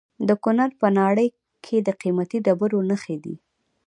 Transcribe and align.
د 0.27 0.29
کونړ 0.43 0.69
په 0.81 0.87
ناړۍ 0.97 1.27
کې 1.65 1.77
د 1.87 1.89
قیمتي 2.01 2.37
ډبرو 2.45 2.79
نښې 2.89 3.17
دي. 3.23 3.35